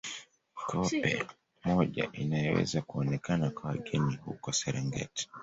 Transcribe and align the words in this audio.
Koppe 0.67 1.25
moja 1.63 2.09
inayoweza 2.13 2.81
kuonekana 2.81 3.49
kwa 3.51 3.69
wageni 3.71 4.15
huko 4.15 4.51
Serengeti 4.53 5.29